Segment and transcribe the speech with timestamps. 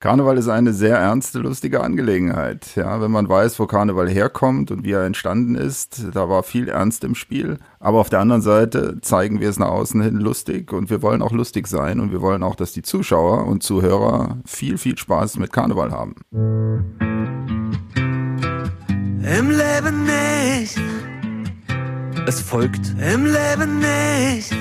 [0.00, 2.74] Karneval ist eine sehr ernste, lustige Angelegenheit.
[2.74, 6.70] Ja, wenn man weiß, wo Karneval herkommt und wie er entstanden ist, da war viel
[6.70, 7.58] Ernst im Spiel.
[7.80, 11.20] Aber auf der anderen Seite zeigen wir es nach außen hin lustig und wir wollen
[11.20, 15.36] auch lustig sein und wir wollen auch, dass die Zuschauer und Zuhörer viel, viel Spaß
[15.36, 16.14] mit Karneval haben.
[19.22, 20.80] Im Leben nicht.
[22.26, 24.56] Es folgt Im Leben nicht.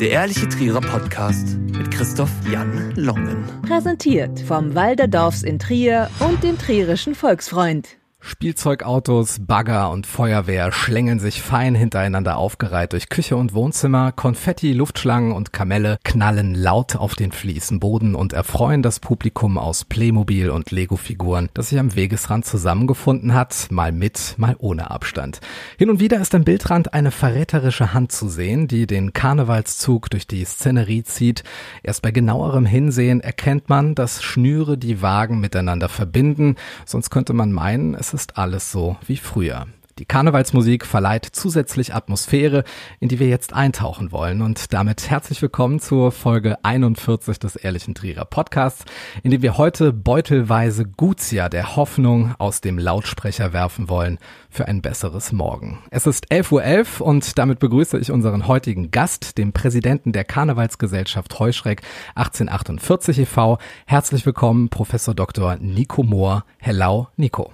[0.00, 3.44] Der Ehrliche Trierer Podcast mit Christoph Jan Longen.
[3.68, 7.99] Präsentiert vom Walderdorfs in Trier und dem Trierischen Volksfreund.
[8.22, 15.32] Spielzeugautos, Bagger und Feuerwehr schlängeln sich fein hintereinander aufgereiht durch Küche und Wohnzimmer, Konfetti, Luftschlangen
[15.32, 21.48] und Kamelle knallen laut auf den Fliesenboden und erfreuen das Publikum aus Playmobil und Lego-Figuren,
[21.54, 25.40] das sich am Wegesrand zusammengefunden hat, mal mit, mal ohne Abstand.
[25.78, 30.26] Hin und wieder ist am Bildrand eine verräterische Hand zu sehen, die den Karnevalszug durch
[30.26, 31.42] die Szenerie zieht.
[31.82, 37.50] Erst bei genauerem Hinsehen erkennt man, dass Schnüre die Wagen miteinander verbinden, sonst könnte man
[37.50, 39.66] meinen, es ist alles so wie früher.
[40.00, 42.64] Die Karnevalsmusik verleiht zusätzlich Atmosphäre,
[43.00, 44.40] in die wir jetzt eintauchen wollen.
[44.40, 48.86] Und damit herzlich willkommen zur Folge 41 des Ehrlichen Trierer Podcasts,
[49.22, 54.80] in dem wir heute beutelweise Gutia der Hoffnung aus dem Lautsprecher werfen wollen für ein
[54.80, 55.80] besseres Morgen.
[55.90, 61.38] Es ist 11.11 Uhr und damit begrüße ich unseren heutigen Gast, den Präsidenten der Karnevalsgesellschaft
[61.38, 61.82] Heuschreck
[62.14, 63.58] 1848 e.V.
[63.84, 65.56] Herzlich willkommen, Professor Dr.
[65.56, 66.46] Nico Mohr.
[66.56, 67.52] Hello, Nico.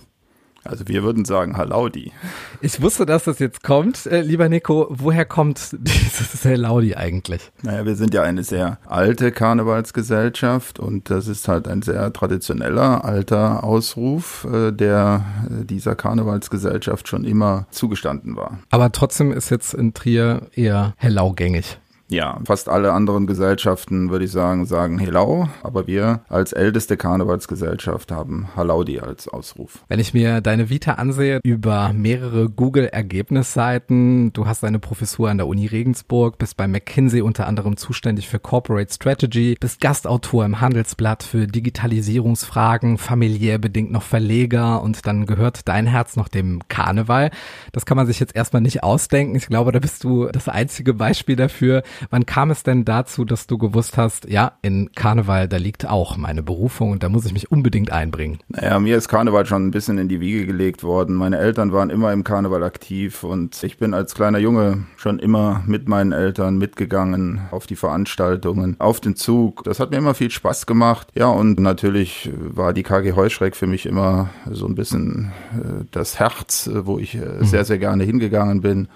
[0.67, 2.13] Also wir würden sagen Halaudi.
[2.61, 4.07] Ich wusste, dass das jetzt kommt.
[4.07, 7.53] Äh, lieber Nico, woher kommt dieses Laudi eigentlich?
[7.63, 13.05] Naja, wir sind ja eine sehr alte Karnevalsgesellschaft und das ist halt ein sehr traditioneller,
[13.05, 18.59] alter Ausruf, äh, der äh, dieser Karnevalsgesellschaft schon immer zugestanden war.
[18.71, 21.79] Aber trotzdem ist jetzt in Trier eher Hellau gängig.
[22.09, 28.13] Ja, fast alle anderen Gesellschaften, würde ich sagen, sagen Helau, aber wir als älteste Karnevalsgesellschaft
[28.13, 29.85] haben Halaudi als Ausruf.
[29.89, 35.49] Wenn ich mir deine Vita ansehe über mehrere Google-Ergebnisseiten, du hast eine Professur an der
[35.49, 41.25] Uni Regensburg, bist bei McKinsey unter anderem zuständig für Corporate Strategy, bist Gastautor im Handelsblatt
[41.25, 47.33] für Digitalisierungsfragen, familiär bedingt noch Verleger und dann gehört dein Herz noch dem Karneval.
[47.73, 49.35] Das kann man sich jetzt erstmal nicht ausdenken.
[49.35, 51.83] Ich glaube, da bist du das einzige Beispiel dafür.
[52.11, 56.17] Wann kam es denn dazu, dass du gewusst hast, ja, in Karneval, da liegt auch
[56.17, 58.39] meine Berufung und da muss ich mich unbedingt einbringen?
[58.49, 61.17] Naja, mir ist Karneval schon ein bisschen in die Wiege gelegt worden.
[61.17, 65.63] Meine Eltern waren immer im Karneval aktiv und ich bin als kleiner Junge schon immer
[65.67, 69.65] mit meinen Eltern mitgegangen auf die Veranstaltungen, auf den Zug.
[69.65, 71.09] Das hat mir immer viel Spaß gemacht.
[71.15, 76.19] Ja, und natürlich war die KG Heuschreck für mich immer so ein bisschen äh, das
[76.19, 78.89] Herz, wo ich äh, sehr, sehr gerne hingegangen bin.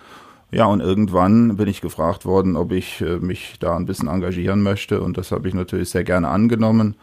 [0.52, 4.62] Ja, und irgendwann bin ich gefragt worden, ob ich äh, mich da ein bisschen engagieren
[4.62, 5.00] möchte.
[5.00, 6.96] Und das habe ich natürlich sehr gerne angenommen.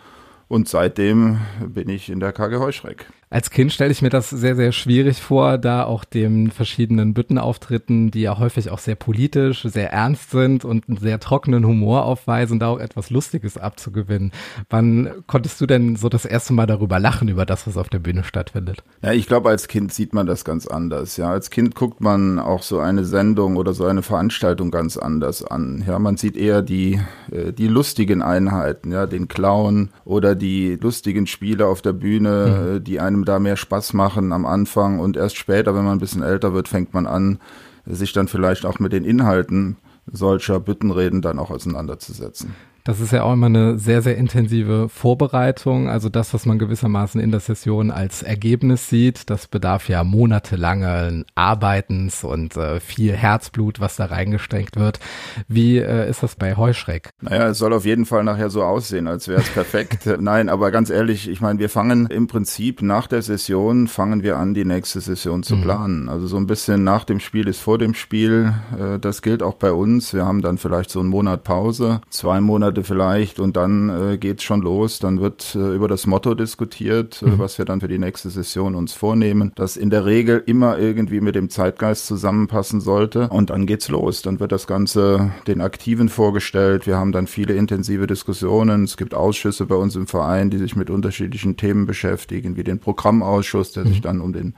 [0.50, 3.06] Und seitdem bin ich in der KG Heuschreck.
[3.30, 8.10] Als Kind stelle ich mir das sehr, sehr schwierig vor, da auch den verschiedenen Büttenauftritten,
[8.10, 12.58] die ja häufig auch sehr politisch, sehr ernst sind und einen sehr trockenen Humor aufweisen,
[12.60, 14.32] da auch etwas Lustiges abzugewinnen.
[14.70, 18.00] Wann konntest du denn so das erste Mal darüber lachen, über das, was auf der
[18.00, 18.82] Bühne stattfindet?
[19.02, 21.18] Ja, ich glaube, als Kind sieht man das ganz anders.
[21.18, 25.44] Ja, als Kind guckt man auch so eine Sendung oder so eine Veranstaltung ganz anders
[25.44, 25.84] an.
[25.86, 31.28] Ja, man sieht eher die, äh, die lustigen Einheiten, ja, den Clown oder die lustigen
[31.28, 32.84] Spiele auf der Bühne, Mhm.
[32.86, 36.24] die einem da mehr Spaß machen am Anfang und erst später, wenn man ein bisschen
[36.24, 37.40] älter wird, fängt man an,
[37.86, 39.78] sich dann vielleicht auch mit den Inhalten
[40.12, 42.56] solcher Büttenreden dann auch auseinanderzusetzen.
[42.88, 45.90] Das ist ja auch immer eine sehr, sehr intensive Vorbereitung.
[45.90, 51.26] Also das, was man gewissermaßen in der Session als Ergebnis sieht, das bedarf ja monatelangen
[51.36, 55.02] Arbeitens und äh, viel Herzblut, was da reingesteckt wird.
[55.50, 57.10] Wie äh, ist das bei Heuschreck?
[57.20, 60.08] Naja, es soll auf jeden Fall nachher so aussehen, als wäre es perfekt.
[60.22, 64.38] Nein, aber ganz ehrlich, ich meine, wir fangen im Prinzip nach der Session, fangen wir
[64.38, 66.08] an, die nächste Session zu planen.
[66.08, 68.54] Also so ein bisschen nach dem Spiel ist vor dem Spiel.
[68.80, 70.14] Äh, Das gilt auch bei uns.
[70.14, 74.44] Wir haben dann vielleicht so einen Monat Pause, zwei Monate vielleicht und dann äh, geht's
[74.44, 75.00] schon los.
[75.00, 78.76] Dann wird äh, über das Motto diskutiert, äh, was wir dann für die nächste Session
[78.76, 83.30] uns vornehmen, das in der Regel immer irgendwie mit dem Zeitgeist zusammenpassen sollte.
[83.30, 84.22] Und dann geht's los.
[84.22, 86.88] Dann wird das Ganze den Aktiven vorgestellt.
[86.88, 88.84] Wir haben dann viele intensive Diskussionen.
[88.84, 92.80] Es gibt Ausschüsse bei uns im Verein, die sich mit unterschiedlichen Themen beschäftigen, wie den
[92.80, 94.54] Programmausschuss, der sich dann um den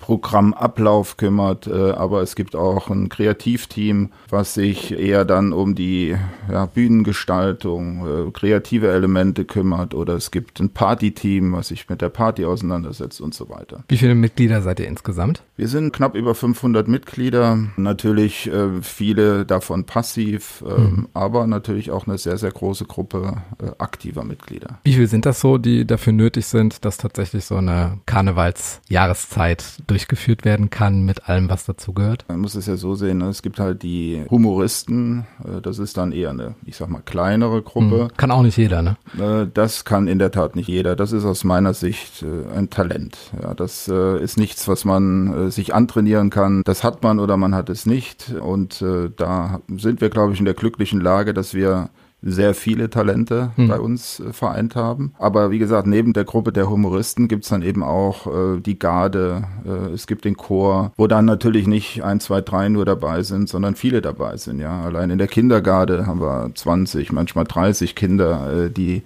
[0.00, 6.16] Programmablauf kümmert, äh, aber es gibt auch ein Kreativteam, was sich eher dann um die
[6.50, 12.08] ja, Bühnengestaltung, äh, kreative Elemente kümmert oder es gibt ein Partyteam, was sich mit der
[12.08, 13.84] Party auseinandersetzt und so weiter.
[13.88, 15.42] Wie viele Mitglieder seid ihr insgesamt?
[15.56, 21.08] Wir sind knapp über 500 Mitglieder, natürlich äh, viele davon passiv, äh, mhm.
[21.12, 23.42] aber natürlich auch eine sehr, sehr große Gruppe
[23.78, 24.78] aktiver Mitglieder.
[24.84, 30.44] Wie viele sind das so, die dafür nötig sind, dass tatsächlich so eine Karnevalsjahreszeit durchgeführt
[30.44, 32.24] werden kann mit allem, was dazu gehört?
[32.28, 33.28] Man muss es ja so sehen, ne?
[33.28, 37.60] es gibt halt die Humoristen, äh, das ist dann eher eine, ich sag mal, kleinere
[37.62, 38.04] Gruppe.
[38.04, 38.16] Mhm.
[38.16, 38.96] Kann auch nicht jeder, ne?
[39.18, 40.94] Äh, das kann in der Tat nicht jeder.
[40.94, 43.18] Das ist aus meiner Sicht äh, ein Talent.
[43.42, 46.62] Ja, das ist nichts, was man sich antrainieren kann.
[46.64, 48.32] Das hat man oder man hat es nicht.
[48.40, 48.84] Und
[49.16, 51.90] da sind wir, glaube ich, in der glücklichen Lage, dass wir
[52.22, 53.68] sehr viele Talente hm.
[53.68, 55.12] bei uns äh, vereint haben.
[55.18, 59.44] Aber wie gesagt, neben der Gruppe der Humoristen gibt's dann eben auch äh, die Garde,
[59.64, 63.48] äh, es gibt den Chor, wo dann natürlich nicht ein, zwei, drei nur dabei sind,
[63.48, 64.60] sondern viele dabei sind.
[64.60, 69.02] Ja, Allein in der Kindergarde haben wir 20, manchmal 30 Kinder, äh, die,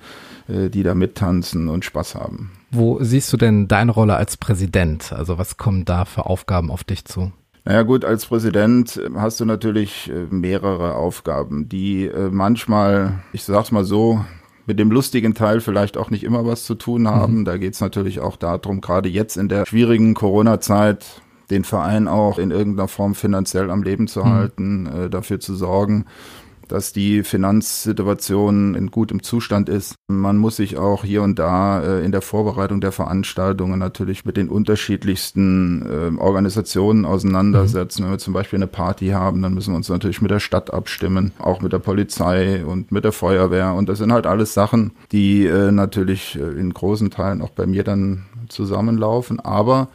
[0.48, 2.52] äh, die da mittanzen und Spaß haben.
[2.70, 5.12] Wo siehst du denn deine Rolle als Präsident?
[5.12, 7.32] Also was kommen da für Aufgaben auf dich zu?
[7.64, 13.44] Naja gut, als Präsident äh, hast du natürlich äh, mehrere Aufgaben, die äh, manchmal, ich
[13.44, 14.24] sag's mal so,
[14.66, 17.40] mit dem lustigen Teil vielleicht auch nicht immer was zu tun haben.
[17.40, 17.44] Mhm.
[17.44, 22.50] Da geht's natürlich auch darum, gerade jetzt in der schwierigen Corona-Zeit den Verein auch in
[22.50, 24.28] irgendeiner Form finanziell am Leben zu mhm.
[24.28, 26.06] halten, äh, dafür zu sorgen,
[26.68, 29.94] dass die Finanzsituation in gutem Zustand ist.
[30.08, 34.36] Man muss sich auch hier und da äh, in der Vorbereitung der Veranstaltungen natürlich mit
[34.36, 38.02] den unterschiedlichsten äh, Organisationen auseinandersetzen.
[38.02, 38.06] Mhm.
[38.06, 40.72] Wenn wir zum Beispiel eine Party haben, dann müssen wir uns natürlich mit der Stadt
[40.72, 43.74] abstimmen, auch mit der Polizei und mit der Feuerwehr.
[43.74, 47.66] Und das sind halt alles Sachen, die äh, natürlich äh, in großen Teilen auch bei
[47.66, 49.40] mir dann zusammenlaufen.
[49.40, 49.88] Aber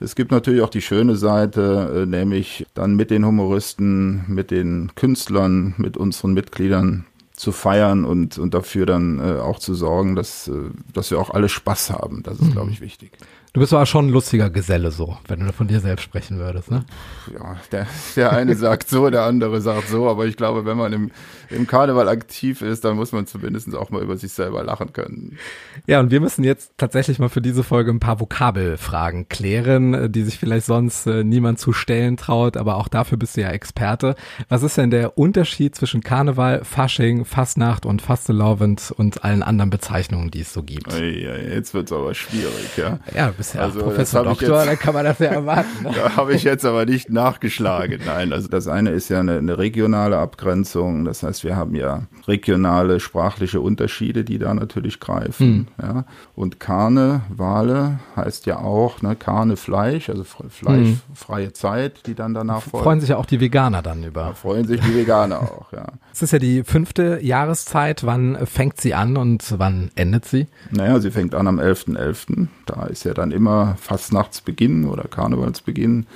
[0.00, 4.92] es gibt natürlich auch die schöne Seite, äh, nämlich dann mit den Humoristen, mit den
[4.94, 10.48] Künstlern, mit unseren Mitgliedern zu feiern und, und dafür dann äh, auch zu sorgen, dass,
[10.48, 12.22] äh, dass wir auch alle Spaß haben.
[12.22, 12.52] Das ist, mhm.
[12.52, 13.12] glaube ich, wichtig.
[13.56, 16.70] Du bist aber schon ein lustiger Geselle so, wenn du von dir selbst sprechen würdest,
[16.70, 16.84] ne?
[17.32, 20.92] Ja, der, der eine sagt so, der andere sagt so, aber ich glaube, wenn man
[20.92, 21.10] im,
[21.48, 25.38] im Karneval aktiv ist, dann muss man zumindest auch mal über sich selber lachen können.
[25.86, 30.24] Ja, und wir müssen jetzt tatsächlich mal für diese Folge ein paar Vokabelfragen klären, die
[30.24, 34.16] sich vielleicht sonst äh, niemand zu stellen traut, aber auch dafür bist du ja Experte.
[34.50, 40.30] Was ist denn der Unterschied zwischen Karneval, Fasching, Fastnacht und Fastelovend und allen anderen Bezeichnungen,
[40.30, 40.92] die es so gibt?
[40.92, 42.98] Ja, jetzt wird's aber schwierig, ja.
[43.14, 45.84] Ja, bist ja also, Professor Doktor, jetzt, dann kann man das ja erwarten.
[45.84, 45.90] Ne?
[45.94, 48.00] da habe ich jetzt aber nicht nachgeschlagen.
[48.04, 51.04] Nein, also das eine ist ja eine, eine, regionale Abgrenzung.
[51.04, 55.68] Das heißt, wir haben ja regionale sprachliche Unterschiede, die da natürlich greifen.
[55.78, 55.86] Hm.
[55.86, 56.04] Ja.
[56.34, 61.54] Und Karne, Wale heißt ja auch ne, Karne Fleisch, also fleischfreie hm.
[61.54, 62.84] Zeit, die dann danach folgt.
[62.84, 64.22] Freuen sich ja auch die Veganer dann über.
[64.22, 65.86] Da freuen sich die Veganer auch, ja.
[66.12, 68.04] Es ist ja die fünfte Jahreszeit.
[68.04, 70.46] Wann fängt sie an und wann endet sie?
[70.70, 71.96] Naja, sie fängt an am 11.11.
[71.96, 72.48] .11.
[72.66, 76.06] Da ist ja dann immer Fastnachtsbeginn oder Karnevalsbeginn.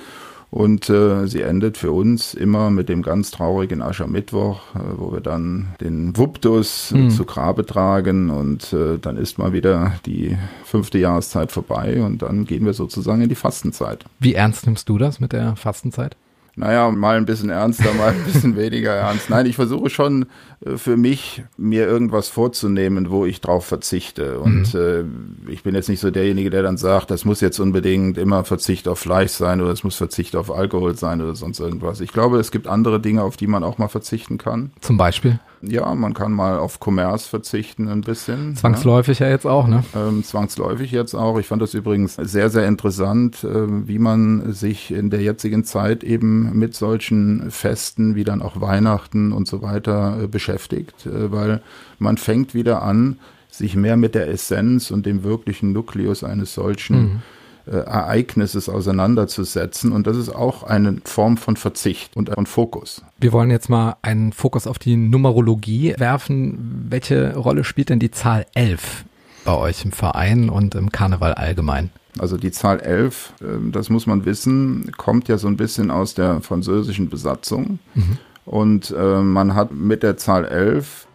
[0.51, 5.21] Und äh, sie endet für uns immer mit dem ganz traurigen Aschermittwoch, äh, wo wir
[5.21, 7.09] dann den Wuptus mhm.
[7.09, 12.43] zu Grabe tragen und äh, dann ist mal wieder die fünfte Jahreszeit vorbei und dann
[12.43, 14.03] gehen wir sozusagen in die Fastenzeit.
[14.19, 16.17] Wie ernst nimmst du das mit der Fastenzeit?
[16.61, 19.31] Naja, mal ein bisschen ernster, mal ein bisschen weniger ernst.
[19.31, 20.27] Nein, ich versuche schon
[20.63, 24.39] äh, für mich, mir irgendwas vorzunehmen, wo ich drauf verzichte.
[24.39, 25.47] Und mhm.
[25.47, 28.43] äh, ich bin jetzt nicht so derjenige, der dann sagt, das muss jetzt unbedingt immer
[28.43, 31.99] Verzicht auf Fleisch sein oder es muss Verzicht auf Alkohol sein oder sonst irgendwas.
[31.99, 34.71] Ich glaube, es gibt andere Dinge, auf die man auch mal verzichten kann.
[34.81, 35.39] Zum Beispiel?
[35.61, 38.55] Ja, man kann mal auf Commerce verzichten ein bisschen.
[38.55, 39.83] Zwangsläufig ja, ja jetzt auch, ne?
[39.95, 41.39] Ähm, zwangsläufig jetzt auch.
[41.39, 46.03] Ich fand das übrigens sehr, sehr interessant, äh, wie man sich in der jetzigen Zeit
[46.03, 51.61] eben mit solchen Festen wie dann auch Weihnachten und so weiter äh, beschäftigt, äh, weil
[51.99, 57.01] man fängt wieder an, sich mehr mit der Essenz und dem wirklichen Nukleus eines solchen
[57.01, 57.21] mhm
[57.65, 59.91] äh, Ereignisses auseinanderzusetzen.
[59.91, 63.03] Und das ist auch eine Form von Verzicht und von Fokus.
[63.19, 66.87] Wir wollen jetzt mal einen Fokus auf die Numerologie werfen.
[66.89, 69.05] Welche Rolle spielt denn die Zahl 11
[69.45, 71.89] bei euch im Verein und im Karneval allgemein?
[72.19, 76.13] Also die Zahl 11, ähm, das muss man wissen, kommt ja so ein bisschen aus
[76.13, 77.79] der französischen Besatzung.
[77.93, 78.17] Mhm.
[78.45, 81.07] Und äh, man hat mit der Zahl 11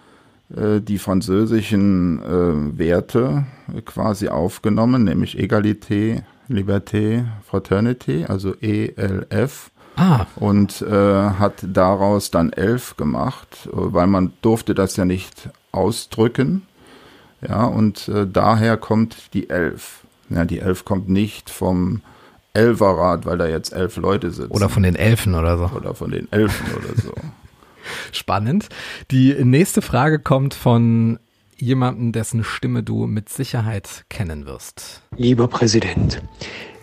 [0.54, 3.46] äh, die französischen äh, Werte
[3.84, 9.70] quasi aufgenommen, nämlich Egalité, Liberté, Fraternity, also ELF.
[9.96, 10.26] Ah.
[10.36, 16.62] Und äh, hat daraus dann elf gemacht, weil man durfte das ja nicht ausdrücken.
[17.46, 20.04] Ja, und äh, daher kommt die elf.
[20.28, 22.02] Ja, die elf kommt nicht vom
[22.52, 24.50] Elferrat, weil da jetzt elf Leute sitzen.
[24.50, 25.70] Oder von den Elfen oder so.
[25.74, 27.12] Oder von den Elfen oder so.
[28.12, 28.68] Spannend.
[29.10, 31.18] Die nächste Frage kommt von
[31.56, 35.02] jemandem, dessen Stimme du mit Sicherheit kennen wirst.
[35.16, 36.22] Lieber Präsident,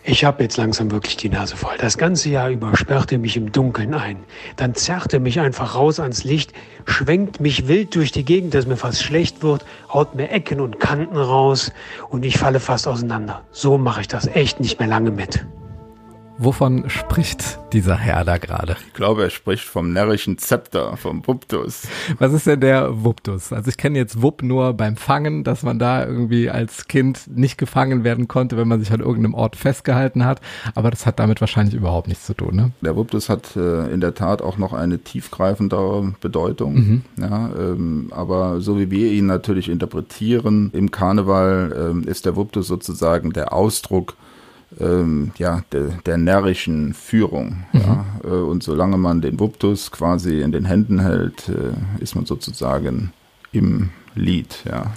[0.06, 1.75] ich habe jetzt langsam wirklich die Nase voll.
[1.77, 4.18] Das ganze Jahr über sperrt er mich im Dunkeln ein.
[4.58, 6.51] Dann zerrt er mich einfach raus ans Licht,
[6.86, 10.82] schwenkt mich wild durch die Gegend, dass mir fast schlecht wird, haut mir Ecken und
[10.82, 11.72] Kanten raus
[12.10, 13.44] und ich falle fast auseinander.
[13.51, 15.46] So mache ich das echt nicht mehr lange mit.
[16.39, 18.75] Wovon spricht dieser Herr da gerade?
[18.87, 21.87] Ich glaube, er spricht vom närrischen Zepter, vom Wuptus.
[22.17, 23.53] Was ist denn der Wuptus?
[23.53, 27.57] Also ich kenne jetzt Wupp nur beim Fangen, dass man da irgendwie als Kind nicht
[27.57, 30.41] gefangen werden konnte, wenn man sich an irgendeinem Ort festgehalten hat.
[30.73, 32.71] Aber das hat damit wahrscheinlich überhaupt nichts zu tun, ne?
[32.81, 36.73] Der Wuptus hat äh, in der Tat auch noch eine tiefgreifendere Bedeutung.
[36.73, 37.01] Mhm.
[37.19, 42.67] Ja, ähm, aber so wie wir ihn natürlich interpretieren, im Karneval ähm, ist der Wuptus
[42.67, 44.15] sozusagen der Ausdruck
[44.80, 47.63] ähm, ja, der, der närrischen Führung.
[47.74, 48.06] Ja.
[48.24, 53.12] Äh, und solange man den Wuptus quasi in den Händen hält, äh, ist man sozusagen
[53.51, 54.63] im Lied.
[54.65, 54.92] Ja.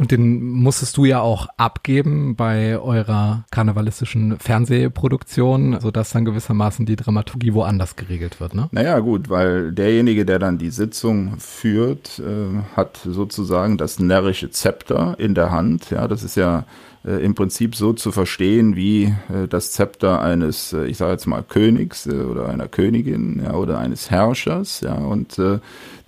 [0.00, 6.96] Und den musstest du ja auch abgeben bei eurer karnevalistischen Fernsehproduktion, sodass dann gewissermaßen die
[6.96, 8.70] Dramaturgie woanders geregelt wird, ne?
[8.72, 15.16] Naja, gut, weil derjenige, der dann die Sitzung führt, äh, hat sozusagen das närrische Zepter
[15.18, 15.90] in der Hand.
[15.90, 16.64] Ja, das ist ja
[17.04, 21.26] äh, im Prinzip so zu verstehen wie äh, das Zepter eines, äh, ich sage jetzt
[21.26, 24.80] mal Königs äh, oder einer Königin ja, oder eines Herrschers.
[24.82, 25.58] Ja, und äh,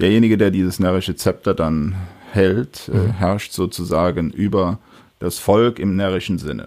[0.01, 1.95] derjenige, der dieses närrische Zepter dann
[2.33, 3.13] hält, äh, Mhm.
[3.13, 4.79] herrscht sozusagen über
[5.19, 6.67] das Volk im närrischen Sinne.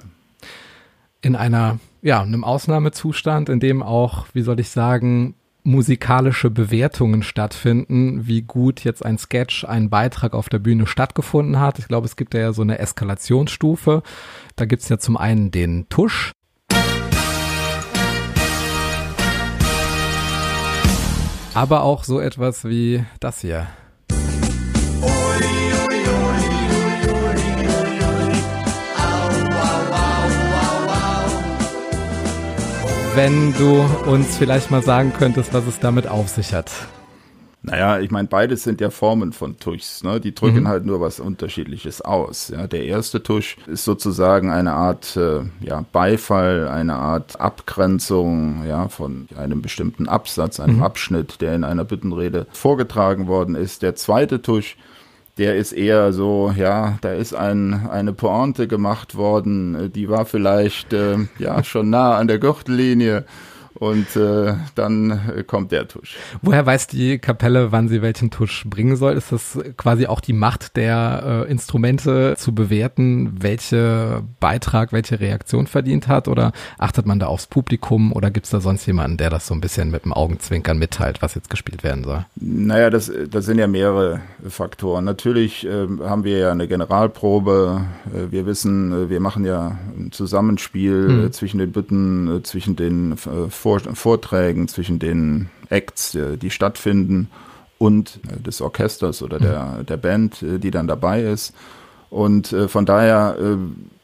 [1.22, 5.34] in einer, ja, einem Ausnahmezustand, in dem auch, wie soll ich sagen,
[5.65, 11.79] musikalische Bewertungen stattfinden, wie gut jetzt ein Sketch, ein Beitrag auf der Bühne stattgefunden hat.
[11.79, 14.03] Ich glaube, es gibt ja so eine Eskalationsstufe.
[14.55, 16.31] Da gibt's ja zum einen den Tusch.
[21.55, 23.67] Aber auch so etwas wie das hier.
[33.15, 36.69] Wenn du uns vielleicht mal sagen könntest, was es damit auf sich hat.
[37.62, 40.03] Naja, ich meine, beides sind ja Formen von Tuschs.
[40.03, 40.19] Ne?
[40.19, 40.67] Die drücken Mhm.
[40.67, 42.50] halt nur was Unterschiedliches aus.
[42.50, 42.67] Ja?
[42.67, 49.27] Der erste Tusch ist sozusagen eine Art äh, ja, Beifall, eine Art Abgrenzung ja, von
[49.36, 50.84] einem bestimmten Absatz, einem Mhm.
[50.84, 53.81] Abschnitt, der in einer Büttenrede vorgetragen worden ist.
[53.81, 54.77] Der zweite Tusch,
[55.38, 60.94] der ist eher so, ja, da ist ein, eine Pointe gemacht worden, die war vielleicht
[60.94, 63.25] äh, ja schon nah an der Gürtellinie.
[63.75, 66.15] Und äh, dann äh, kommt der Tusch.
[66.41, 69.13] Woher weiß die Kapelle, wann sie welchen Tusch bringen soll?
[69.13, 75.67] Ist das quasi auch die Macht der äh, Instrumente zu bewerten, welche Beitrag, welche Reaktion
[75.67, 76.27] verdient hat?
[76.27, 79.53] Oder achtet man da aufs Publikum oder gibt es da sonst jemanden, der das so
[79.53, 82.25] ein bisschen mit dem Augenzwinkern mitteilt, was jetzt gespielt werden soll?
[82.36, 85.05] Naja, das, das sind ja mehrere Faktoren.
[85.05, 87.82] Natürlich ähm, haben wir ja eine Generalprobe.
[88.13, 91.25] Äh, wir wissen, äh, wir machen ja ein Zusammenspiel Hm.
[91.25, 96.51] äh, zwischen den Bütten, äh, zwischen den äh, Vor Vorträgen, zwischen den Acts, äh, die
[96.51, 97.31] stattfinden
[97.79, 101.51] und äh, des Orchesters oder der, der Band, äh, die dann dabei ist.
[102.12, 103.36] Und von daher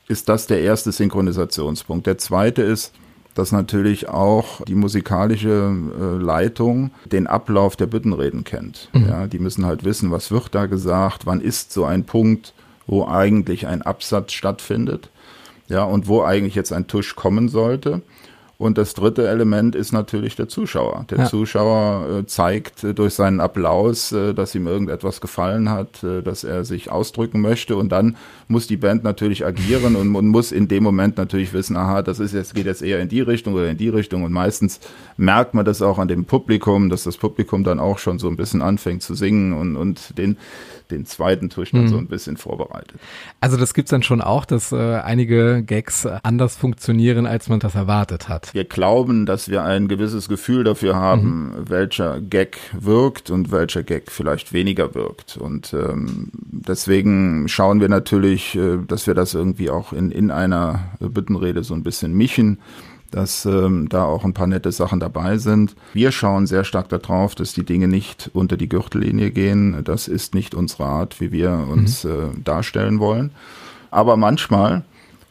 [0.08, 2.08] ist das der erste Synchronisationspunkt.
[2.08, 2.92] Der zweite ist,
[3.36, 5.74] dass natürlich auch die musikalische
[6.20, 8.90] Leitung den Ablauf der Büttenreden kennt.
[8.94, 12.54] Ja, die müssen halt wissen, was wird da gesagt, wann ist so ein Punkt,
[12.86, 15.10] wo eigentlich ein Absatz stattfindet,
[15.70, 18.02] ja, und wo eigentlich jetzt ein Tusch kommen sollte.
[18.62, 21.08] Und das dritte Element ist natürlich der Zuschauer.
[21.10, 21.26] Der Ja.
[21.26, 26.64] Zuschauer äh, zeigt äh, durch seinen Applaus, äh, dass ihm irgendetwas gefallen hat, dass er
[26.64, 27.76] sich ausdrücken möchte.
[27.76, 28.16] Und dann
[28.48, 32.20] muss die Band natürlich agieren und, und muss in dem Moment natürlich wissen, aha, das
[32.20, 34.24] ist jetzt, geht jetzt eher in die Richtung oder in die Richtung.
[34.24, 34.80] Und meistens
[35.18, 38.38] merkt man das auch an dem Publikum, dass das Publikum dann auch schon so ein
[38.38, 40.38] bisschen anfängt zu singen und, und den,
[40.92, 43.00] den zweiten Tusch dann so ein bisschen vorbereitet.
[43.40, 47.76] Also das gibt's dann schon auch, dass äh, einige Gags anders funktionieren, als man das
[47.76, 48.54] erwartet hat.
[48.54, 54.12] Wir glauben, dass wir ein gewisses Gefühl dafür haben, welcher Gag wirkt und welcher Gag
[54.12, 55.38] vielleicht weniger wirkt.
[55.38, 60.92] Und ähm, deswegen schauen wir natürlich, äh, dass wir das irgendwie auch in, in einer
[61.00, 62.60] Büttenrede so ein bisschen mischen
[63.12, 65.76] dass ähm, da auch ein paar nette Sachen dabei sind.
[65.94, 69.84] Wir schauen sehr stark darauf, dass die Dinge nicht unter die Gürtellinie gehen.
[69.84, 73.32] Das ist nicht unsere Art, wie wir uns äh, darstellen wollen.
[73.92, 74.84] Aber manchmal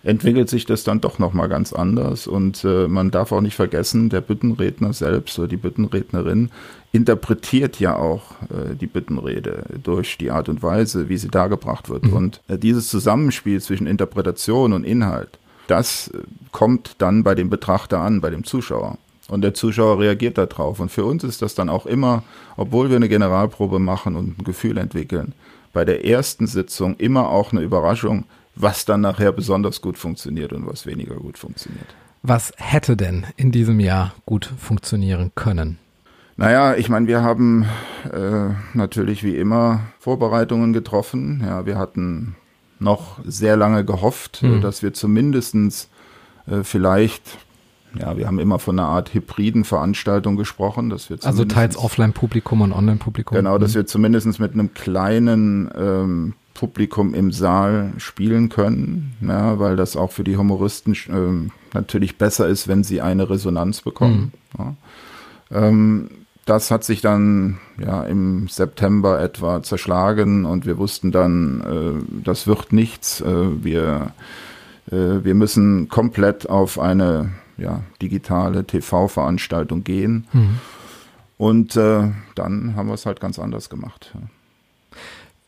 [0.03, 4.09] entwickelt sich das dann doch nochmal ganz anders und äh, man darf auch nicht vergessen,
[4.09, 6.51] der Büttenredner selbst oder die Büttenrednerin
[6.93, 12.07] interpretiert ja auch äh, die Büttenrede durch die Art und Weise, wie sie dargebracht wird.
[12.07, 15.39] Und äh, dieses Zusammenspiel zwischen Interpretation und Inhalt,
[15.71, 16.19] das äh,
[16.53, 18.99] kommt dann bei dem Betrachter an, bei dem Zuschauer.
[19.29, 20.81] Und der Zuschauer reagiert darauf.
[20.81, 22.25] Und für uns ist das dann auch immer,
[22.57, 25.35] obwohl wir eine Generalprobe machen und ein Gefühl entwickeln,
[25.73, 28.25] bei der ersten Sitzung immer auch eine Überraschung,
[28.57, 31.87] was dann nachher besonders gut funktioniert und was weniger gut funktioniert.
[32.23, 35.79] Was hätte denn in diesem Jahr gut funktionieren können?
[36.37, 37.67] Naja, ich meine, wir haben
[38.13, 41.43] äh, natürlich wie immer Vorbereitungen getroffen.
[41.47, 42.35] Ja, wir hatten
[42.81, 44.61] noch sehr lange gehofft, mhm.
[44.61, 45.89] dass wir zumindestens
[46.47, 47.39] äh, vielleicht
[47.99, 52.61] ja, wir haben immer von einer Art hybriden Veranstaltung gesprochen, dass wir also teils Offline-Publikum
[52.61, 53.37] und Online-Publikum.
[53.37, 53.79] Genau, dass mhm.
[53.79, 60.13] wir zumindest mit einem kleinen ähm, Publikum im Saal spielen können, ja, weil das auch
[60.13, 64.33] für die Humoristen ähm, natürlich besser ist, wenn sie eine Resonanz bekommen.
[64.57, 64.75] Mhm.
[65.51, 65.69] Ja.
[65.69, 66.11] Ähm,
[66.51, 72.49] das hat sich dann ja im September etwa zerschlagen und wir wussten dann, äh, das
[72.49, 73.21] wird nichts.
[73.21, 74.13] Äh, wir,
[74.91, 80.27] äh, wir müssen komplett auf eine ja, digitale TV-Veranstaltung gehen.
[80.33, 80.59] Mhm.
[81.39, 84.13] Und äh, dann haben wir es halt ganz anders gemacht.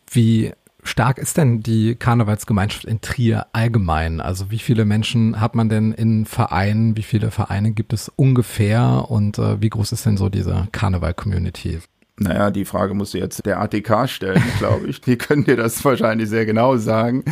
[0.09, 4.21] Wie stark ist denn die Karnevalsgemeinschaft in Trier allgemein?
[4.21, 6.97] Also wie viele Menschen hat man denn in Vereinen?
[6.97, 9.07] Wie viele Vereine gibt es ungefähr?
[9.09, 11.81] Und äh, wie groß ist denn so diese Karneval-Community?
[12.17, 15.01] Naja, die Frage musst du jetzt der ATK stellen, glaube ich.
[15.01, 17.25] Die können dir das wahrscheinlich sehr genau sagen.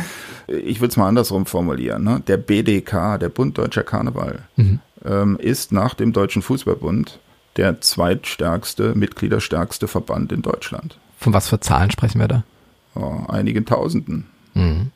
[0.47, 2.03] Ich würde es mal andersrum formulieren.
[2.03, 2.21] Ne?
[2.27, 4.79] Der BDK, der Bund Deutscher Karneval, mhm.
[5.05, 7.19] ähm, ist nach dem Deutschen Fußballbund
[7.57, 10.97] der zweitstärkste, mitgliederstärkste Verband in Deutschland.
[11.17, 12.43] Von was für Zahlen sprechen wir da?
[12.95, 14.25] Einigen Tausenden.
[14.53, 14.91] Mhm.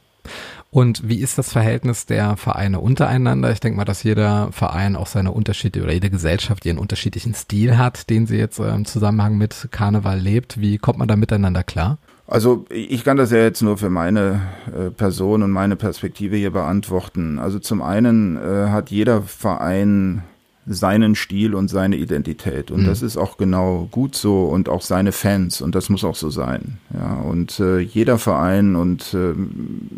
[0.72, 3.50] Und wie ist das Verhältnis der Vereine untereinander?
[3.52, 7.78] Ich denke mal, dass jeder Verein auch seine Unterschiede oder jede Gesellschaft ihren unterschiedlichen Stil
[7.78, 10.60] hat, den sie jetzt im Zusammenhang mit Karneval lebt.
[10.60, 11.98] Wie kommt man da miteinander klar?
[12.28, 14.42] Also ich kann das ja jetzt nur für meine
[14.76, 17.40] äh, Person und meine Perspektive hier beantworten.
[17.40, 20.24] Also zum einen äh, hat jeder Verein
[20.68, 22.72] seinen Stil und seine Identität.
[22.72, 22.86] Und mhm.
[22.88, 26.30] das ist auch genau gut so und auch seine Fans und das muss auch so
[26.30, 26.80] sein.
[26.94, 29.34] Ja, und äh, jeder Verein und äh,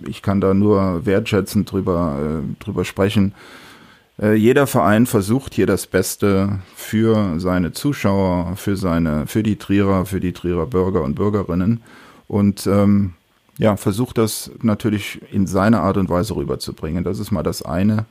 [0.07, 3.33] ich kann da nur wertschätzend drüber, äh, drüber sprechen.
[4.21, 10.05] Äh, jeder Verein versucht hier das Beste für seine Zuschauer, für seine, für die Trierer,
[10.05, 11.81] für die Trierer Bürger und Bürgerinnen
[12.27, 13.13] und ähm,
[13.57, 17.03] ja, versucht das natürlich in seiner Art und Weise rüberzubringen.
[17.03, 18.05] Das ist mal das eine.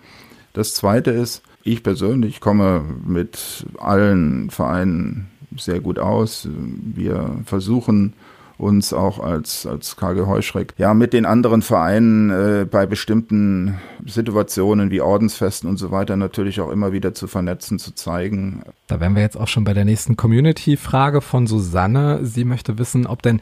[0.54, 6.48] Das zweite ist, ich persönlich komme mit allen Vereinen sehr gut aus.
[6.50, 8.14] Wir versuchen
[8.58, 14.90] uns auch als, als KG Heuschreck, ja, mit den anderen Vereinen äh, bei bestimmten Situationen
[14.90, 18.62] wie Ordensfesten und so weiter natürlich auch immer wieder zu vernetzen, zu zeigen.
[18.86, 22.20] Da wären wir jetzt auch schon bei der nächsten Community-Frage von Susanne.
[22.24, 23.40] Sie möchte wissen, ob denn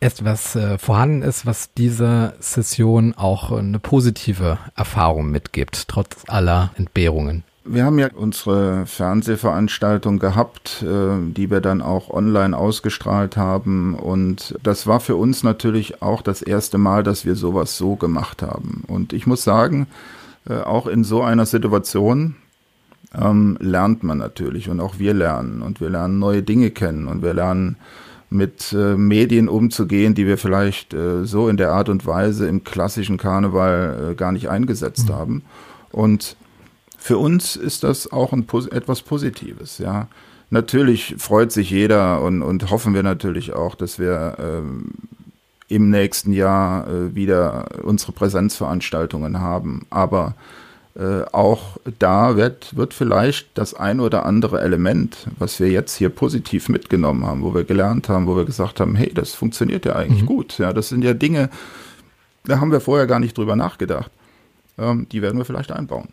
[0.00, 7.44] etwas äh, vorhanden ist, was diese Session auch eine positive Erfahrung mitgibt, trotz aller Entbehrungen.
[7.64, 13.94] Wir haben ja unsere Fernsehveranstaltung gehabt, äh, die wir dann auch online ausgestrahlt haben.
[13.94, 18.42] Und das war für uns natürlich auch das erste Mal, dass wir sowas so gemacht
[18.42, 18.82] haben.
[18.88, 19.86] Und ich muss sagen,
[20.48, 22.34] äh, auch in so einer Situation
[23.14, 27.22] ähm, lernt man natürlich und auch wir lernen und wir lernen neue Dinge kennen und
[27.22, 27.76] wir lernen
[28.28, 32.64] mit äh, Medien umzugehen, die wir vielleicht äh, so in der Art und Weise im
[32.64, 35.14] klassischen Karneval äh, gar nicht eingesetzt mhm.
[35.14, 35.42] haben.
[35.90, 36.36] Und
[37.02, 40.08] für uns ist das auch ein, etwas Positives, ja.
[40.50, 44.92] Natürlich freut sich jeder und, und hoffen wir natürlich auch, dass wir ähm,
[45.68, 49.86] im nächsten Jahr äh, wieder unsere Präsenzveranstaltungen haben.
[49.88, 50.34] Aber
[50.94, 56.10] äh, auch da wird, wird vielleicht das ein oder andere Element, was wir jetzt hier
[56.10, 59.96] positiv mitgenommen haben, wo wir gelernt haben, wo wir gesagt haben, hey, das funktioniert ja
[59.96, 60.26] eigentlich mhm.
[60.26, 60.58] gut.
[60.58, 61.48] Ja, das sind ja Dinge,
[62.44, 64.10] da haben wir vorher gar nicht drüber nachgedacht.
[64.78, 66.10] Ähm, die werden wir vielleicht einbauen.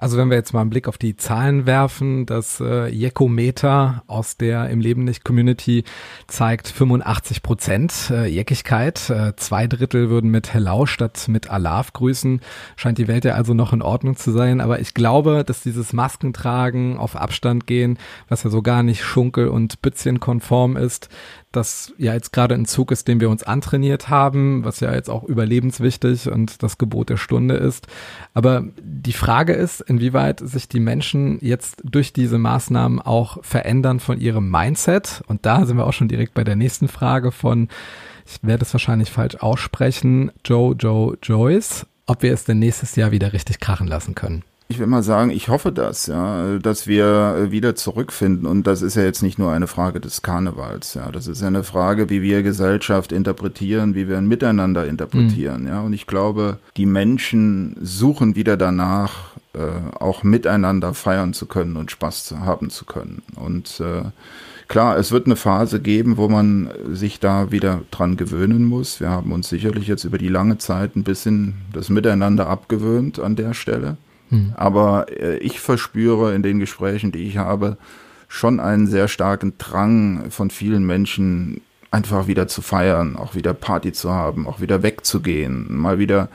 [0.00, 4.36] Also wenn wir jetzt mal einen Blick auf die Zahlen werfen, das äh, Jekometer aus
[4.36, 5.82] der im Leben nicht Community
[6.28, 9.10] zeigt 85 Prozent äh, Jeckigkeit.
[9.10, 12.40] Äh, zwei Drittel würden mit Hello statt mit Alarv grüßen.
[12.76, 14.60] Scheint die Welt ja also noch in Ordnung zu sein.
[14.60, 19.48] Aber ich glaube, dass dieses Maskentragen, auf Abstand gehen, was ja so gar nicht schunkel-
[19.48, 21.08] und bützchenkonform ist,
[21.52, 25.08] das ja jetzt gerade ein Zug ist, den wir uns antrainiert haben, was ja jetzt
[25.08, 27.86] auch überlebenswichtig und das Gebot der Stunde ist.
[28.34, 34.20] Aber die Frage ist, inwieweit sich die Menschen jetzt durch diese Maßnahmen auch verändern von
[34.20, 35.22] ihrem Mindset.
[35.26, 37.68] Und da sind wir auch schon direkt bei der nächsten Frage von,
[38.26, 43.10] ich werde es wahrscheinlich falsch aussprechen, Joe Joe Joyce, ob wir es denn nächstes Jahr
[43.10, 44.42] wieder richtig krachen lassen können.
[44.70, 48.46] Ich will mal sagen, ich hoffe das, ja, dass wir wieder zurückfinden.
[48.46, 51.10] Und das ist ja jetzt nicht nur eine Frage des Karnevals, ja.
[51.10, 55.68] Das ist ja eine Frage, wie wir Gesellschaft interpretieren, wie wir ein Miteinander interpretieren, mhm.
[55.68, 55.80] ja.
[55.80, 61.90] Und ich glaube, die Menschen suchen wieder danach, äh, auch miteinander feiern zu können und
[61.90, 63.22] Spaß zu haben zu können.
[63.36, 64.02] Und äh,
[64.68, 69.00] Klar, es wird eine Phase geben, wo man sich da wieder dran gewöhnen muss.
[69.00, 73.34] Wir haben uns sicherlich jetzt über die lange Zeit ein bisschen das Miteinander abgewöhnt an
[73.34, 73.96] der Stelle.
[74.30, 74.52] Hm.
[74.56, 77.76] Aber äh, ich verspüre in den Gesprächen, die ich habe,
[78.28, 83.92] schon einen sehr starken Drang von vielen Menschen, einfach wieder zu feiern, auch wieder Party
[83.92, 86.28] zu haben, auch wieder wegzugehen, mal wieder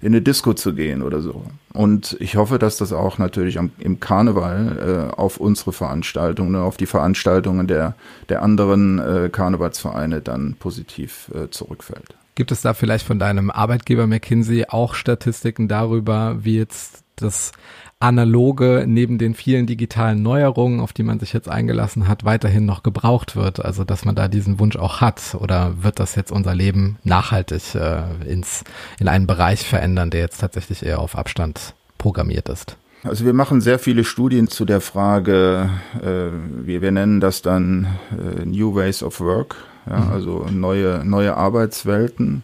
[0.00, 1.42] in eine Disco zu gehen oder so.
[1.72, 6.76] Und ich hoffe, dass das auch natürlich am, im Karneval äh, auf unsere Veranstaltungen, auf
[6.76, 7.94] die Veranstaltungen der,
[8.28, 12.14] der anderen äh, Karnevalsvereine dann positiv äh, zurückfällt.
[12.36, 17.52] Gibt es da vielleicht von deinem Arbeitgeber McKinsey auch Statistiken darüber, wie jetzt das
[17.98, 22.82] analoge neben den vielen digitalen Neuerungen, auf die man sich jetzt eingelassen hat, weiterhin noch
[22.82, 23.64] gebraucht wird.
[23.64, 25.34] Also dass man da diesen Wunsch auch hat.
[25.40, 28.64] Oder wird das jetzt unser Leben nachhaltig äh, ins,
[29.00, 32.76] in einen Bereich verändern, der jetzt tatsächlich eher auf Abstand programmiert ist?
[33.02, 35.70] Also wir machen sehr viele Studien zu der Frage,
[36.02, 39.56] äh, wir, wir nennen das dann äh, New Ways of Work,
[39.88, 40.12] ja, mhm.
[40.12, 42.42] also neue, neue Arbeitswelten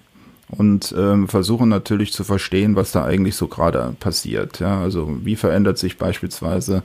[0.49, 4.61] und ähm, versuchen natürlich zu verstehen, was da eigentlich so gerade passiert.
[4.61, 4.81] Ja?
[4.81, 6.83] Also wie verändert sich beispielsweise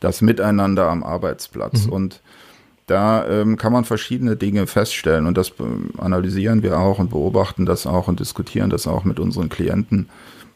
[0.00, 1.86] das Miteinander am Arbeitsplatz?
[1.86, 1.92] Mhm.
[1.92, 2.20] Und
[2.86, 7.64] da ähm, kann man verschiedene Dinge feststellen und das ähm, analysieren wir auch und beobachten
[7.64, 10.08] das auch und diskutieren das auch mit unseren Klienten.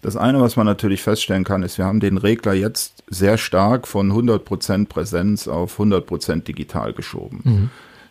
[0.02, 3.88] Das eine, was man natürlich feststellen kann, ist, wir haben den Regler jetzt sehr stark
[3.88, 7.40] von 100% Präsenz auf 100% digital geschoben.
[7.44, 7.70] Mhm.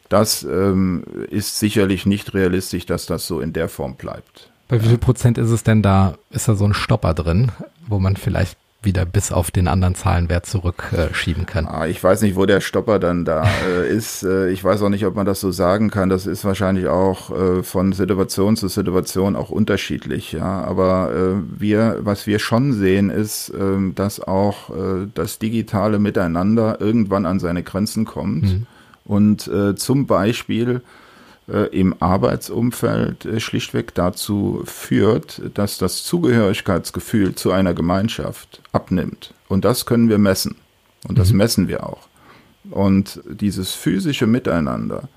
[0.10, 4.50] Das ähm, ist sicherlich nicht realistisch, dass das so in der Form bleibt.
[4.67, 7.52] Bei wie viel Prozent ist es denn da, ist da so ein Stopper drin,
[7.88, 11.67] wo man vielleicht wieder bis auf den anderen Zahlenwert zurückschieben äh, kann.
[11.67, 14.24] Ah, ich weiß nicht, wo der Stopper dann da äh, ist.
[14.24, 16.10] Äh, ich weiß auch nicht, ob man das so sagen kann.
[16.10, 20.32] Das ist wahrscheinlich auch äh, von Situation zu Situation auch unterschiedlich.
[20.32, 25.98] Ja, aber äh, wir, was wir schon sehen, ist, ähm, dass auch äh, das digitale
[25.98, 28.43] Miteinander irgendwann an seine Grenzen kommt.
[28.43, 28.67] Mhm
[29.08, 30.82] und äh, zum Beispiel
[31.48, 39.34] äh, im Arbeitsumfeld äh, schlichtweg dazu führt, dass das Zugehörigkeitsgefühl zu einer Gemeinschaft abnimmt.
[39.48, 40.56] Und das können wir messen.
[41.08, 41.38] Und das mhm.
[41.38, 42.08] messen wir auch.
[42.70, 45.08] Und dieses physische Miteinander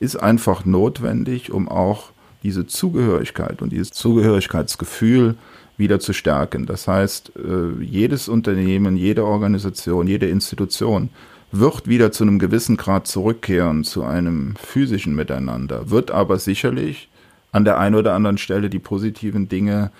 [0.00, 2.10] ist einfach notwendig, um auch
[2.42, 5.36] diese Zugehörigkeit und dieses Zugehörigkeitsgefühl
[5.76, 6.66] wieder zu stärken.
[6.66, 11.10] Das heißt, äh, jedes Unternehmen, jede Organisation, jede Institution
[11.58, 17.08] wird wieder zu einem gewissen Grad zurückkehren zu einem physischen Miteinander, wird aber sicherlich
[17.52, 19.90] an der einen oder anderen Stelle die positiven Dinge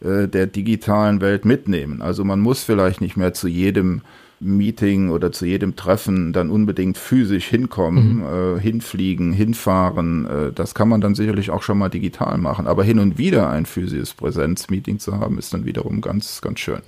[0.00, 2.02] äh, der digitalen Welt mitnehmen.
[2.02, 4.02] Also man muss vielleicht nicht mehr zu jedem
[4.38, 8.56] Meeting oder zu jedem Treffen dann unbedingt physisch hinkommen, mhm.
[8.56, 10.26] äh, hinfliegen, hinfahren.
[10.26, 12.66] Äh, das kann man dann sicherlich auch schon mal digital machen.
[12.66, 16.82] Aber hin und wieder ein physisches Präsenzmeeting zu haben, ist dann wiederum ganz, ganz schön.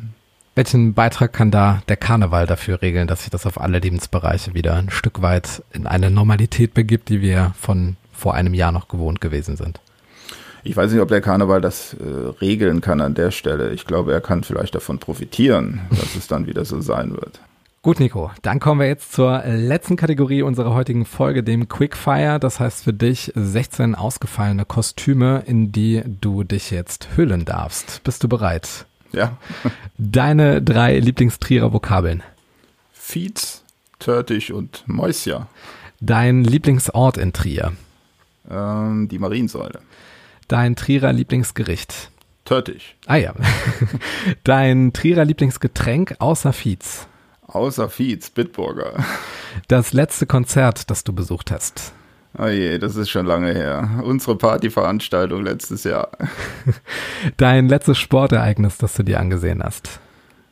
[0.57, 4.75] Welchen Beitrag kann da der Karneval dafür regeln, dass sich das auf alle Lebensbereiche wieder
[4.75, 9.21] ein Stück weit in eine Normalität begibt, die wir von vor einem Jahr noch gewohnt
[9.21, 9.81] gewesen sind?
[10.62, 12.05] Ich weiß nicht, ob der Karneval das äh,
[12.40, 13.73] regeln kann an der Stelle.
[13.73, 17.40] Ich glaube, er kann vielleicht davon profitieren, dass es dann wieder so sein wird.
[17.83, 22.40] Gut, Nico, dann kommen wir jetzt zur letzten Kategorie unserer heutigen Folge, dem Quickfire.
[22.40, 28.03] Das heißt für dich 16 ausgefallene Kostüme, in die du dich jetzt hüllen darfst.
[28.05, 28.87] Bist du bereit?
[29.14, 29.37] Ja.
[29.98, 32.22] Deine drei Lieblingstrierer Vokabeln.
[32.92, 33.64] Fietz,
[33.98, 35.48] Törtig und Mäusja.
[36.00, 37.72] Dein Lieblingsort in Trier.
[38.50, 39.81] Ähm, die Mariensäule.
[40.48, 42.11] Dein Trierer Lieblingsgericht.
[42.44, 42.96] Törtig.
[43.07, 43.35] Ah ja.
[44.44, 47.07] Dein Trierer Lieblingsgetränk außer Fietz.
[47.46, 49.05] Außer Fietz, Bitburger.
[49.68, 51.92] Das letzte Konzert, das du besucht hast.
[52.37, 54.03] Oh je, das ist schon lange her.
[54.03, 56.09] Unsere Partyveranstaltung letztes Jahr.
[57.37, 60.01] Dein letztes Sportereignis, das du dir angesehen hast.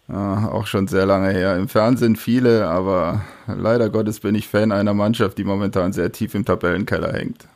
[0.08, 1.56] Ja, auch schon sehr lange her.
[1.56, 6.34] Im Fernsehen viele, aber leider Gottes bin ich Fan einer Mannschaft, die momentan sehr tief
[6.34, 7.48] im Tabellenkeller hängt.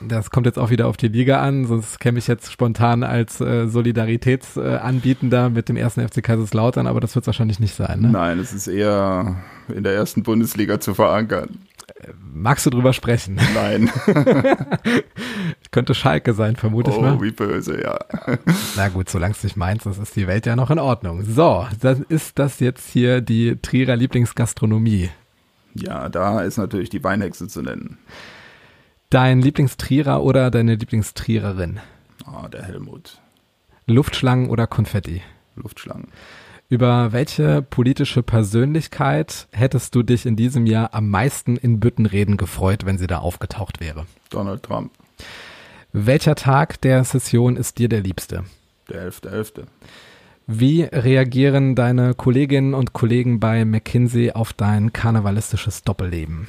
[0.00, 3.40] Das kommt jetzt auch wieder auf die Liga an, sonst käme ich jetzt spontan als
[3.40, 8.00] äh, Solidaritätsanbietender äh, mit dem ersten FC Kaiserslautern, aber das wird es wahrscheinlich nicht sein.
[8.00, 8.08] Ne?
[8.08, 9.36] Nein, es ist eher
[9.74, 11.58] in der ersten Bundesliga zu verankern.
[12.18, 13.38] Magst du drüber sprechen?
[13.54, 13.90] Nein.
[15.70, 17.16] Könnte Schalke sein, vermute oh, ich mal.
[17.16, 17.98] Oh, wie böse, ja.
[18.76, 21.24] Na gut, solange es nicht meinst, das ist die Welt ja noch in Ordnung.
[21.24, 25.10] So, dann ist das jetzt hier die Trierer Lieblingsgastronomie.
[25.74, 27.98] Ja, da ist natürlich die Weinhexe zu nennen.
[29.10, 31.80] Dein Lieblingstrierer oder deine Lieblingstriererin?
[32.24, 33.20] Ah, der Helmut.
[33.86, 35.22] Luftschlangen oder Konfetti?
[35.54, 36.08] Luftschlangen.
[36.68, 42.84] Über welche politische Persönlichkeit hättest du dich in diesem Jahr am meisten in Büttenreden gefreut,
[42.84, 44.06] wenn sie da aufgetaucht wäre?
[44.30, 44.90] Donald Trump,
[45.92, 48.44] Welcher Tag der Session ist dir der liebste?
[48.90, 49.64] der 11.11.
[50.48, 56.46] Wie reagieren deine Kolleginnen und Kollegen bei McKinsey auf dein karnevalistisches Doppelleben?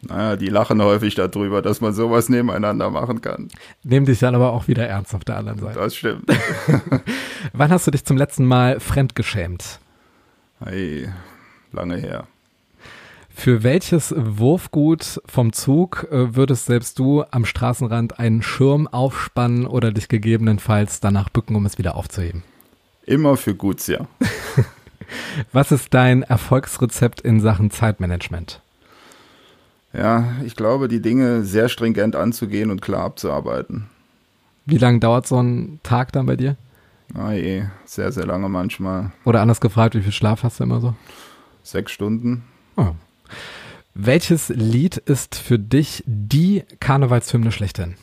[0.00, 3.48] Naja, die lachen häufig darüber, dass man sowas nebeneinander machen kann.
[3.82, 5.78] Nehmen dich dann aber auch wieder ernst auf der anderen Seite.
[5.78, 6.24] Das stimmt.
[7.52, 9.80] Wann hast du dich zum letzten Mal fremdgeschämt?
[10.64, 11.08] Hey,
[11.72, 12.26] lange her.
[13.28, 19.92] Für welches Wurfgut vom Zug äh, würdest selbst du am Straßenrand einen Schirm aufspannen oder
[19.92, 22.42] dich gegebenenfalls danach bücken, um es wieder aufzuheben?
[23.04, 24.08] Immer für Gutsja.
[25.52, 28.60] Was ist dein Erfolgsrezept in Sachen Zeitmanagement?
[29.92, 33.88] Ja, ich glaube, die Dinge sehr stringent anzugehen und klar abzuarbeiten.
[34.66, 36.56] Wie lange dauert so ein Tag dann bei dir?
[37.14, 39.12] Ah je, sehr, sehr lange manchmal.
[39.24, 40.94] Oder anders gefragt, wie viel Schlaf hast du immer so?
[41.62, 42.44] Sechs Stunden.
[42.76, 42.92] Oh.
[43.94, 47.96] Welches Lied ist für dich die Karnevalshymne schlechthin?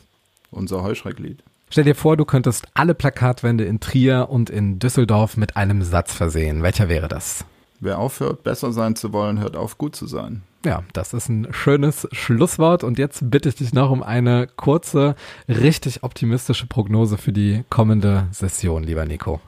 [0.50, 1.42] Unser Heuschrecklied.
[1.70, 6.12] Stell dir vor, du könntest alle Plakatwände in Trier und in Düsseldorf mit einem Satz
[6.12, 6.62] versehen.
[6.62, 7.44] Welcher wäre das?
[7.80, 10.42] Wer aufhört, besser sein zu wollen, hört auf, gut zu sein.
[10.66, 15.14] Ja, das ist ein schönes Schlusswort und jetzt bitte ich dich noch um eine kurze,
[15.48, 19.40] richtig optimistische Prognose für die kommende Session, lieber Nico.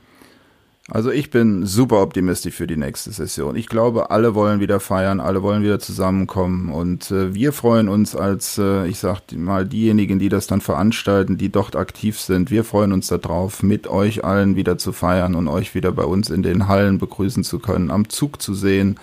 [0.88, 3.56] Also ich bin super optimistisch für die nächste Session.
[3.56, 8.14] Ich glaube, alle wollen wieder feiern, alle wollen wieder zusammenkommen und äh, wir freuen uns
[8.14, 12.52] als, äh, ich sag mal, diejenigen, die das dann veranstalten, die dort aktiv sind.
[12.52, 16.30] Wir freuen uns darauf, mit euch allen wieder zu feiern und euch wieder bei uns
[16.30, 19.00] in den Hallen begrüßen zu können, am Zug zu sehen.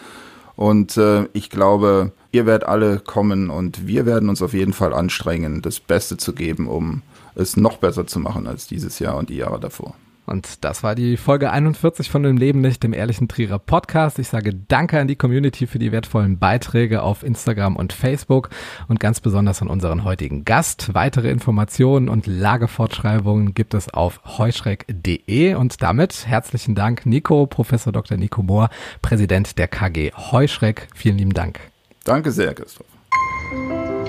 [0.56, 4.94] Und äh, ich glaube, ihr werdet alle kommen und wir werden uns auf jeden Fall
[4.94, 7.02] anstrengen, das Beste zu geben, um
[7.36, 9.96] es noch besser zu machen als dieses Jahr und die Jahre davor.
[10.26, 14.20] Und das war die Folge 41 von dem Leben nicht, dem ehrlichen Trierer Podcast.
[14.20, 18.50] Ich sage Danke an die Community für die wertvollen Beiträge auf Instagram und Facebook
[18.88, 20.94] und ganz besonders an unseren heutigen Gast.
[20.94, 28.18] Weitere Informationen und Lagefortschreibungen gibt es auf heuschreck.de und damit herzlichen Dank Nico, Professor Dr.
[28.18, 28.70] Nico Mohr,
[29.02, 30.88] Präsident der KG Heuschreck.
[30.96, 31.60] Vielen lieben Dank.
[32.04, 32.88] Danke sehr, Christoph.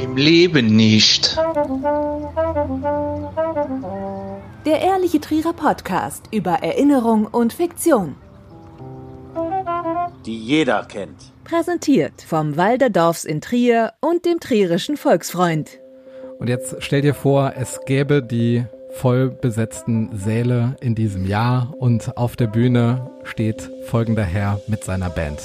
[0.02, 1.36] Im Leben nicht.
[4.66, 8.16] Der Ehrliche Trierer Podcast über Erinnerung und Fiktion.
[10.26, 11.32] die jeder kennt.
[11.44, 15.78] Präsentiert vom Walderdorfs in Trier und dem Trierischen Volksfreund.
[16.40, 22.16] Und jetzt stell dir vor, es gäbe die voll besetzten Säle in diesem Jahr und
[22.16, 25.38] auf der Bühne steht folgender Herr mit seiner Band.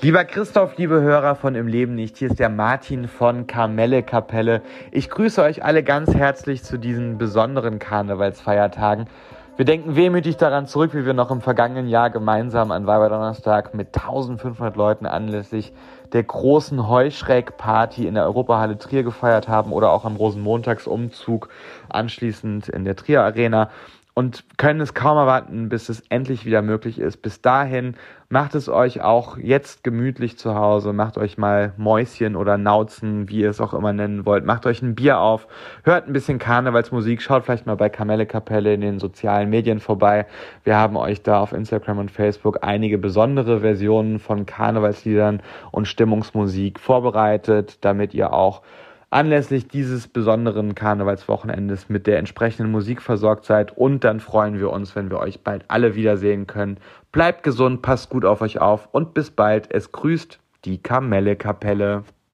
[0.00, 4.60] Lieber Christoph, liebe Hörer von Im Leben nicht, hier ist der Martin von Kamelle Kapelle.
[4.90, 9.06] Ich grüße euch alle ganz herzlich zu diesen besonderen Karnevalsfeiertagen.
[9.56, 13.96] Wir denken wehmütig daran zurück, wie wir noch im vergangenen Jahr gemeinsam an Weiberdonnerstag mit
[13.96, 15.72] 1500 Leuten anlässlich
[16.12, 21.48] der großen Heuschreck-Party in der Europahalle Trier gefeiert haben oder auch am Rosenmontagsumzug
[21.88, 23.70] anschließend in der Trier Arena
[24.14, 27.16] und können es kaum erwarten, bis es endlich wieder möglich ist.
[27.16, 27.96] Bis dahin
[28.28, 33.40] macht es euch auch jetzt gemütlich zu Hause, macht euch mal Mäuschen oder Nauzen, wie
[33.40, 35.48] ihr es auch immer nennen wollt, macht euch ein Bier auf,
[35.82, 40.26] hört ein bisschen Karnevalsmusik, schaut vielleicht mal bei Kamelle Kapelle in den sozialen Medien vorbei.
[40.62, 46.78] Wir haben euch da auf Instagram und Facebook einige besondere Versionen von Karnevalsliedern und Stimmungsmusik
[46.78, 48.62] vorbereitet, damit ihr auch
[49.14, 53.76] anlässlich dieses besonderen Karnevalswochenendes mit der entsprechenden Musik versorgt seid.
[53.76, 56.78] Und dann freuen wir uns, wenn wir euch bald alle wiedersehen können.
[57.12, 59.72] Bleibt gesund, passt gut auf euch auf und bis bald.
[59.72, 62.04] Es grüßt die Kamelle Kapelle.